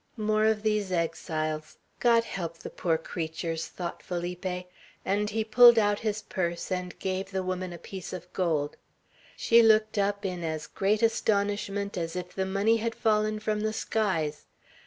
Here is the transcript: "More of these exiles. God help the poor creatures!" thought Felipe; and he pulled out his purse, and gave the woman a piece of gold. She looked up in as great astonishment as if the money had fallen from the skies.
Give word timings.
"More 0.17 0.45
of 0.45 0.63
these 0.63 0.91
exiles. 0.91 1.77
God 1.99 2.23
help 2.23 2.57
the 2.57 2.71
poor 2.71 2.97
creatures!" 2.97 3.67
thought 3.67 4.01
Felipe; 4.01 4.65
and 5.05 5.29
he 5.29 5.43
pulled 5.43 5.77
out 5.77 5.99
his 5.99 6.23
purse, 6.23 6.71
and 6.71 6.97
gave 6.97 7.29
the 7.29 7.43
woman 7.43 7.71
a 7.71 7.77
piece 7.77 8.11
of 8.11 8.33
gold. 8.33 8.77
She 9.37 9.61
looked 9.61 9.99
up 9.99 10.25
in 10.25 10.43
as 10.43 10.65
great 10.65 11.03
astonishment 11.03 11.99
as 11.99 12.15
if 12.15 12.33
the 12.33 12.47
money 12.47 12.77
had 12.77 12.95
fallen 12.95 13.39
from 13.39 13.59
the 13.59 13.73
skies. 13.73 14.47